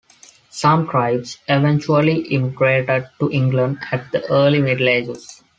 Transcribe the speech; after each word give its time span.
Some 0.49 0.87
tribes 0.89 1.37
eventually 1.47 2.21
immigrated 2.33 3.07
to 3.19 3.29
England 3.31 3.83
at 3.91 4.11
the 4.11 4.25
Early 4.31 4.59
Middle 4.59 4.89
Ages. 4.89 5.43